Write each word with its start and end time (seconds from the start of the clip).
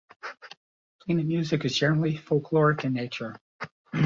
Plena 1.03 1.21
music 1.23 1.63
is 1.63 1.77
generally 1.77 2.17
folkloric 2.17 2.85
in 2.85 2.93
nature. 2.93 3.35